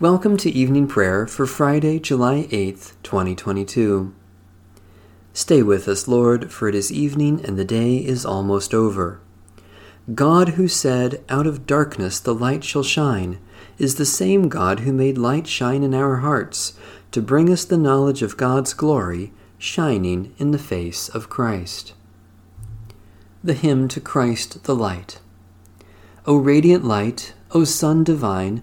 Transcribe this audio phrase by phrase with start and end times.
[0.00, 4.14] Welcome to evening prayer for Friday, July 8th, 2022.
[5.32, 9.20] Stay with us, Lord, for it is evening and the day is almost over.
[10.14, 13.40] God, who said, Out of darkness the light shall shine,
[13.76, 16.78] is the same God who made light shine in our hearts
[17.10, 21.94] to bring us the knowledge of God's glory shining in the face of Christ.
[23.42, 25.18] The hymn to Christ the Light.
[26.24, 28.62] O radiant light, O Sun divine,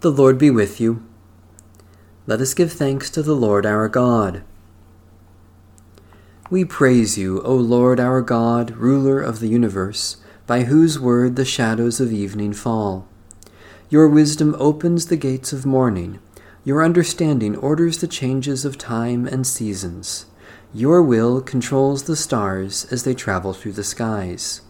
[0.00, 1.02] The Lord be with you.
[2.28, 4.44] Let us give thanks to the Lord our God.
[6.50, 11.44] We praise you, O Lord our God, ruler of the universe, by whose word the
[11.44, 13.08] shadows of evening fall.
[13.90, 16.20] Your wisdom opens the gates of morning.
[16.62, 20.26] Your understanding orders the changes of time and seasons.
[20.72, 24.60] Your will controls the stars as they travel through the skies.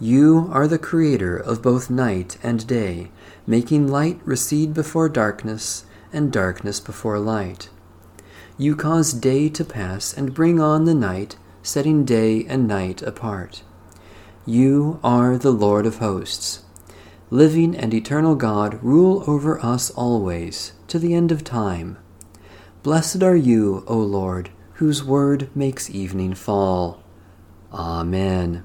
[0.00, 3.10] You are the creator of both night and day,
[3.46, 7.68] making light recede before darkness and darkness before light.
[8.58, 13.62] You cause day to pass and bring on the night, setting day and night apart.
[14.44, 16.62] You are the Lord of hosts.
[17.30, 21.98] Living and eternal God, rule over us always, to the end of time.
[22.82, 27.02] Blessed are you, O Lord, whose word makes evening fall.
[27.72, 28.64] Amen.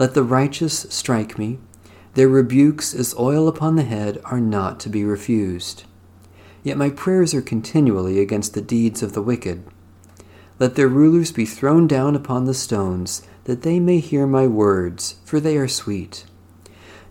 [0.00, 1.58] Let the righteous strike me.
[2.14, 5.84] Their rebukes as oil upon the head are not to be refused.
[6.62, 9.62] Yet my prayers are continually against the deeds of the wicked.
[10.58, 15.16] Let their rulers be thrown down upon the stones, that they may hear my words,
[15.22, 16.24] for they are sweet.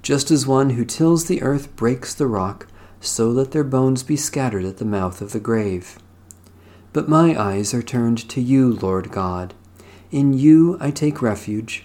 [0.00, 2.68] Just as one who tills the earth breaks the rock,
[3.02, 5.98] so let their bones be scattered at the mouth of the grave.
[6.94, 9.52] But my eyes are turned to you, Lord God.
[10.10, 11.84] In you I take refuge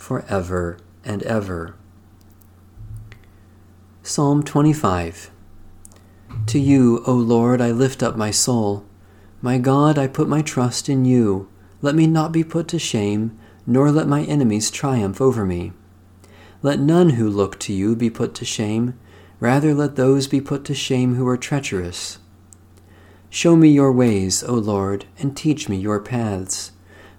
[0.00, 1.74] for ever and ever.
[4.02, 5.30] Psalm 25
[6.46, 8.84] To you, O Lord, I lift up my soul.
[9.42, 11.48] My God, I put my trust in you.
[11.82, 15.72] Let me not be put to shame, nor let my enemies triumph over me.
[16.62, 18.98] Let none who look to you be put to shame,
[19.38, 22.18] rather let those be put to shame who are treacherous.
[23.28, 26.72] Show me your ways, O Lord, and teach me your paths.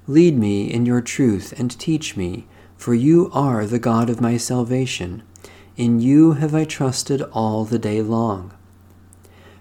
[0.07, 2.47] Lead me in your truth and teach me
[2.81, 5.21] for you are the God of my salvation.
[5.77, 8.53] In you have I trusted all the day long.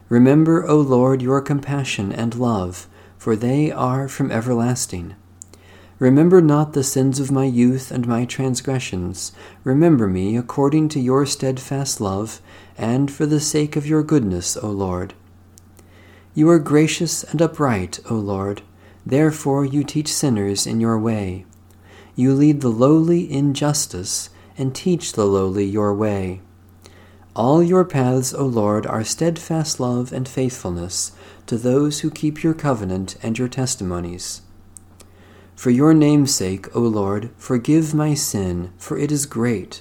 [0.08, 2.88] Remember, O Lord, your compassion and love,
[3.18, 5.16] for they are from everlasting.
[5.98, 9.32] Remember not the sins of my youth and my transgressions.
[9.64, 12.40] Remember me according to your steadfast love,
[12.78, 15.12] and for the sake of your goodness, O Lord.
[16.34, 18.62] You are gracious and upright, O Lord.
[19.04, 21.44] Therefore you teach sinners in your way.
[22.20, 24.28] You lead the lowly in justice,
[24.58, 26.42] and teach the lowly your way.
[27.34, 31.12] All your paths, O Lord, are steadfast love and faithfulness
[31.46, 34.42] to those who keep your covenant and your testimonies.
[35.56, 39.80] For your name's sake, O Lord, forgive my sin, for it is great.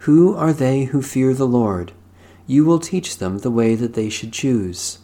[0.00, 1.92] Who are they who fear the Lord?
[2.46, 4.98] You will teach them the way that they should choose.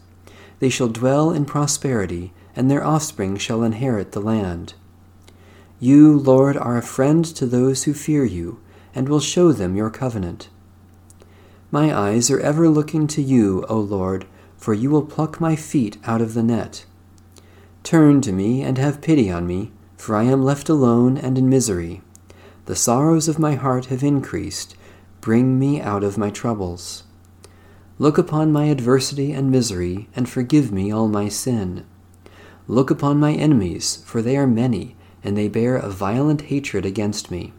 [0.58, 4.74] They shall dwell in prosperity, and their offspring shall inherit the land.
[5.80, 8.60] You, Lord, are a friend to those who fear you,
[8.94, 10.48] and will show them your covenant.
[11.70, 14.26] My eyes are ever looking to you, O Lord,
[14.56, 16.84] for you will pluck my feet out of the net.
[17.84, 21.48] Turn to me and have pity on me, for I am left alone and in
[21.48, 22.02] misery.
[22.64, 24.76] The sorrows of my heart have increased.
[25.20, 27.04] Bring me out of my troubles.
[27.98, 31.86] Look upon my adversity and misery, and forgive me all my sin.
[32.66, 37.30] Look upon my enemies, for they are many, and they bear a violent hatred against
[37.30, 37.52] me.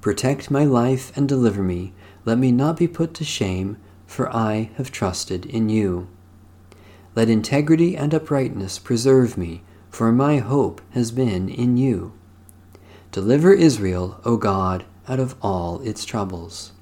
[0.00, 1.92] Protect my life and deliver me.
[2.24, 6.08] Let me not be put to shame, for I have trusted in you.
[7.14, 12.12] Let integrity and uprightness preserve me, for my hope has been in you.
[13.10, 16.72] Deliver Israel, O God, out of all its troubles.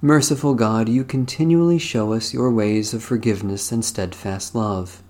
[0.00, 5.02] Merciful God, you continually show us your ways of forgiveness and steadfast love.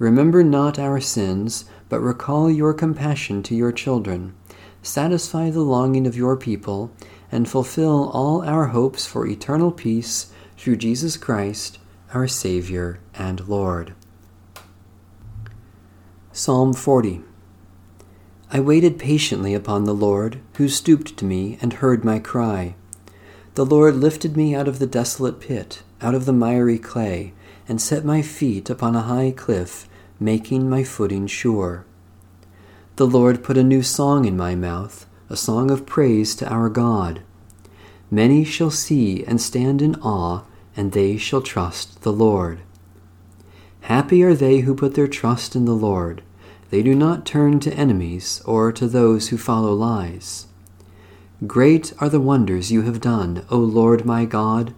[0.00, 4.34] Remember not our sins, but recall your compassion to your children.
[4.80, 6.90] Satisfy the longing of your people,
[7.30, 11.78] and fulfill all our hopes for eternal peace through Jesus Christ,
[12.14, 13.92] our Savior and Lord.
[16.32, 17.22] Psalm 40
[18.50, 22.74] I waited patiently upon the Lord, who stooped to me and heard my cry.
[23.54, 27.34] The Lord lifted me out of the desolate pit, out of the miry clay,
[27.68, 29.86] and set my feet upon a high cliff,
[30.20, 31.84] making my footing sure.
[32.96, 36.68] The Lord put a new song in my mouth, a song of praise to our
[36.68, 37.22] God.
[38.10, 40.42] Many shall see and stand in awe,
[40.76, 42.60] and they shall trust the Lord.
[43.82, 46.22] Happy are they who put their trust in the Lord.
[46.68, 50.46] They do not turn to enemies or to those who follow lies.
[51.46, 54.74] Great are the wonders you have done, O Lord my God.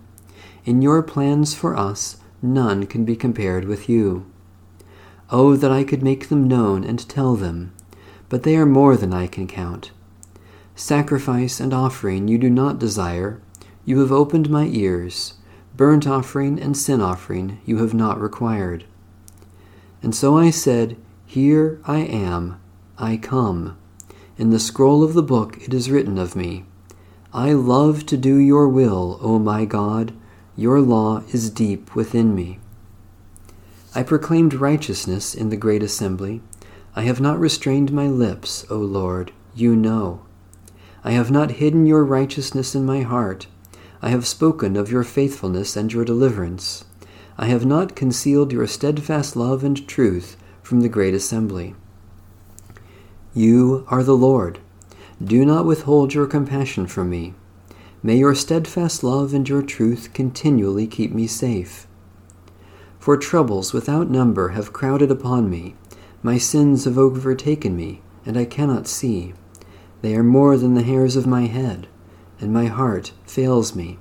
[0.64, 4.31] In your plans for us, none can be compared with you.
[5.34, 7.72] Oh, that I could make them known and tell them,
[8.28, 9.90] but they are more than I can count.
[10.76, 13.40] Sacrifice and offering you do not desire.
[13.86, 15.34] You have opened my ears.
[15.74, 18.84] Burnt offering and sin offering you have not required.
[20.02, 22.60] And so I said, Here I am,
[22.98, 23.78] I come.
[24.36, 26.64] In the scroll of the book it is written of me
[27.32, 30.12] I love to do your will, O my God.
[30.56, 32.58] Your law is deep within me.
[33.94, 36.40] I proclaimed righteousness in the great assembly.
[36.96, 40.22] I have not restrained my lips, O Lord, you know.
[41.04, 43.48] I have not hidden your righteousness in my heart.
[44.00, 46.84] I have spoken of your faithfulness and your deliverance.
[47.36, 51.74] I have not concealed your steadfast love and truth from the great assembly.
[53.34, 54.58] You are the Lord.
[55.22, 57.34] Do not withhold your compassion from me.
[58.02, 61.86] May your steadfast love and your truth continually keep me safe.
[63.02, 65.74] For troubles without number have crowded upon me.
[66.22, 69.34] My sins have overtaken me, and I cannot see.
[70.02, 71.88] They are more than the hairs of my head,
[72.40, 73.98] and my heart fails me.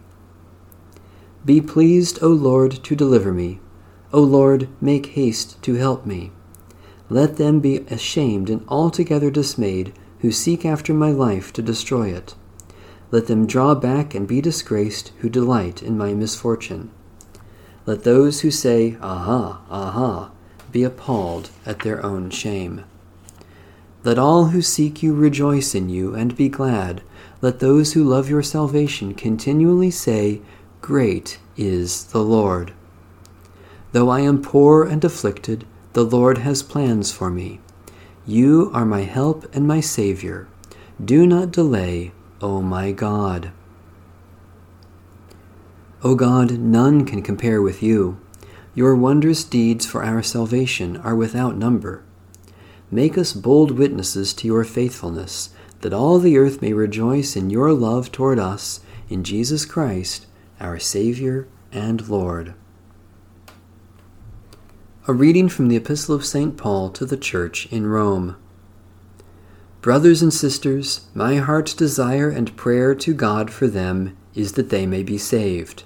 [1.43, 3.59] Be pleased, O Lord, to deliver me.
[4.13, 6.31] O Lord, make haste to help me.
[7.09, 12.35] Let them be ashamed and altogether dismayed who seek after my life to destroy it.
[13.09, 16.91] Let them draw back and be disgraced who delight in my misfortune.
[17.85, 20.31] Let those who say, Aha, aha,
[20.71, 22.83] be appalled at their own shame.
[24.03, 27.01] Let all who seek you rejoice in you and be glad.
[27.41, 30.41] Let those who love your salvation continually say,
[30.81, 32.73] Great is the Lord.
[33.91, 37.59] Though I am poor and afflicted, the Lord has plans for me.
[38.25, 40.47] You are my help and my Savior.
[41.03, 42.11] Do not delay,
[42.41, 43.51] O my God.
[46.03, 48.19] O God, none can compare with you.
[48.73, 52.03] Your wondrous deeds for our salvation are without number.
[52.89, 57.71] Make us bold witnesses to your faithfulness, that all the earth may rejoice in your
[57.71, 58.79] love toward us,
[59.09, 60.25] in Jesus Christ,
[60.59, 62.55] our Savior and Lord.
[65.07, 66.57] A reading from the Epistle of St.
[66.57, 68.37] Paul to the Church in Rome.
[69.81, 74.85] Brothers and sisters, my heart's desire and prayer to God for them is that they
[74.87, 75.83] may be saved.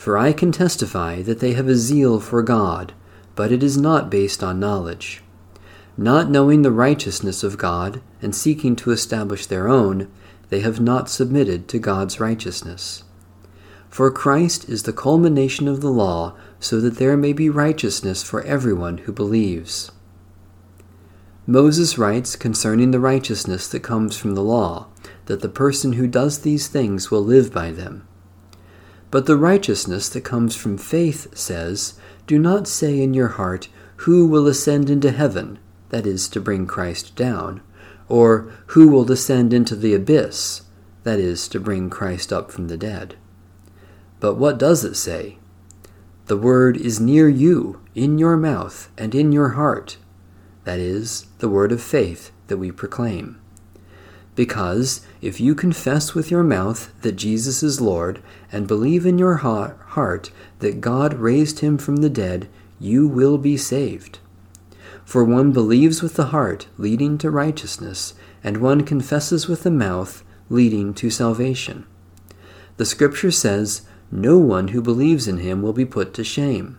[0.00, 2.94] For I can testify that they have a zeal for God,
[3.34, 5.22] but it is not based on knowledge.
[5.94, 10.10] Not knowing the righteousness of God and seeking to establish their own,
[10.48, 13.04] they have not submitted to God's righteousness.
[13.90, 18.42] For Christ is the culmination of the law so that there may be righteousness for
[18.44, 19.92] everyone who believes.
[21.46, 24.86] Moses writes concerning the righteousness that comes from the law,
[25.26, 28.06] that the person who does these things will live by them.
[29.10, 31.94] But the righteousness that comes from faith says,
[32.26, 35.58] Do not say in your heart, Who will ascend into heaven?
[35.88, 37.60] That is, to bring Christ down.
[38.08, 40.62] Or who will descend into the abyss?
[41.02, 43.16] That is, to bring Christ up from the dead.
[44.20, 45.38] But what does it say?
[46.26, 49.96] The word is near you, in your mouth and in your heart.
[50.64, 53.39] That is, the word of faith that we proclaim.
[54.34, 58.22] Because if you confess with your mouth that Jesus is Lord
[58.52, 63.56] and believe in your heart that God raised him from the dead, you will be
[63.56, 64.18] saved.
[65.04, 70.22] For one believes with the heart, leading to righteousness, and one confesses with the mouth,
[70.48, 71.84] leading to salvation.
[72.76, 76.78] The Scripture says, No one who believes in him will be put to shame.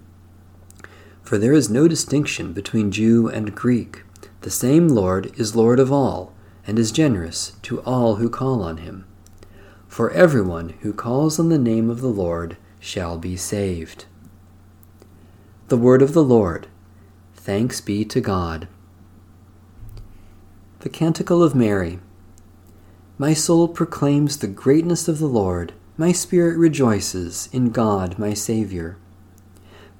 [1.21, 4.03] For there is no distinction between Jew and Greek.
[4.41, 6.33] The same Lord is Lord of all,
[6.65, 9.05] and is generous to all who call on him.
[9.87, 14.05] For everyone who calls on the name of the Lord shall be saved.
[15.67, 16.67] The word of the Lord.
[17.35, 18.67] Thanks be to God.
[20.79, 21.99] The Canticle of Mary.
[23.17, 25.73] My soul proclaims the greatness of the Lord.
[25.97, 28.97] My spirit rejoices in God my Saviour.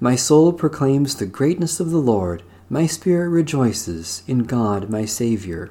[0.00, 2.42] My soul proclaims the greatness of the Lord.
[2.68, 5.70] My spirit rejoices in God my Saviour.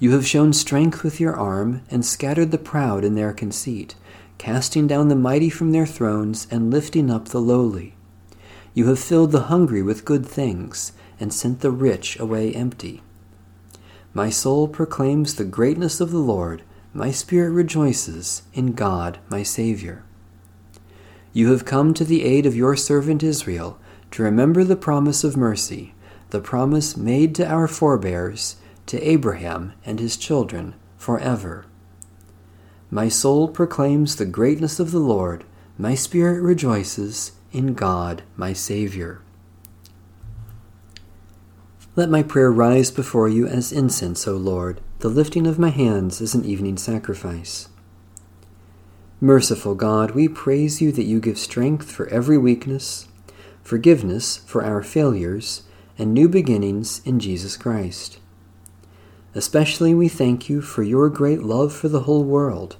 [0.00, 3.94] You have shown strength with your arm, and scattered the proud in their conceit,
[4.38, 7.94] casting down the mighty from their thrones, and lifting up the lowly.
[8.72, 13.02] You have filled the hungry with good things, and sent the rich away empty.
[14.14, 16.62] My soul proclaims the greatness of the Lord,
[16.94, 20.02] my spirit rejoices in God my Saviour.
[21.34, 23.78] You have come to the aid of your servant Israel,
[24.12, 25.92] to remember the promise of mercy,
[26.30, 28.56] the promise made to our forebears,
[28.90, 31.64] to Abraham and his children, forever.
[32.90, 35.44] My soul proclaims the greatness of the Lord,
[35.78, 39.22] my spirit rejoices in God my Saviour.
[41.94, 46.20] Let my prayer rise before you as incense, O Lord, the lifting of my hands
[46.20, 47.68] as an evening sacrifice.
[49.20, 53.06] Merciful God, we praise you that you give strength for every weakness,
[53.62, 55.62] forgiveness for our failures,
[55.96, 58.19] and new beginnings in Jesus Christ.
[59.34, 62.76] Especially we thank you for your great love for the whole world,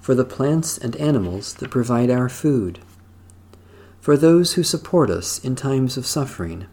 [0.00, 2.78] for the plants and animals that provide our food,
[4.00, 6.66] for those who support us in times of suffering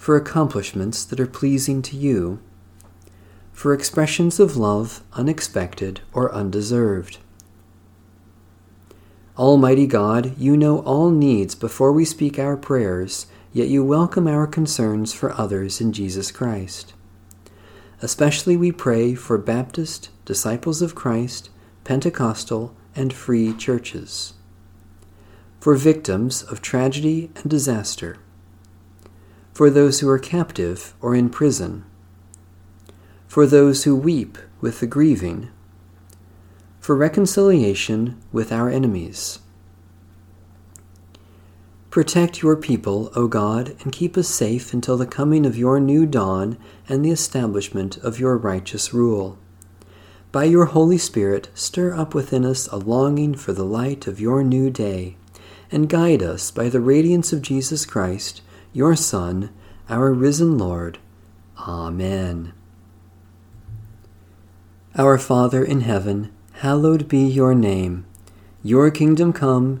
[0.00, 2.40] for accomplishments that are pleasing to you,
[3.52, 7.18] for expressions of love unexpected or undeserved.
[9.36, 14.46] Almighty God, you know all needs before we speak our prayers, yet you welcome our
[14.46, 16.94] concerns for others in Jesus Christ.
[18.02, 21.50] Especially we pray for Baptist, Disciples of Christ,
[21.84, 24.34] Pentecostal, and free churches.
[25.60, 28.16] For victims of tragedy and disaster
[29.60, 31.84] for those who are captive or in prison,
[33.28, 35.50] for those who weep with the grieving,
[36.80, 39.40] for reconciliation with our enemies.
[41.90, 46.06] Protect your people, O God, and keep us safe until the coming of your new
[46.06, 46.56] dawn
[46.88, 49.36] and the establishment of your righteous rule.
[50.30, 54.44] By your Holy Spirit, stir up within us a longing for the light of your
[54.44, 55.16] new day,
[55.72, 58.40] and guide us by the radiance of Jesus Christ
[58.72, 59.50] your Son,
[59.88, 60.98] our risen Lord.
[61.58, 62.52] Amen.
[64.96, 68.06] Our Father in heaven, hallowed be your name.
[68.62, 69.80] Your kingdom come,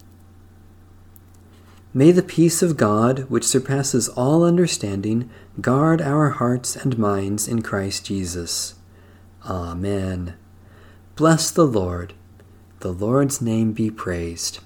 [1.93, 5.29] May the peace of God, which surpasses all understanding,
[5.59, 8.75] guard our hearts and minds in Christ Jesus.
[9.45, 10.35] Amen.
[11.17, 12.13] Bless the Lord.
[12.79, 14.59] The Lord's name be praised.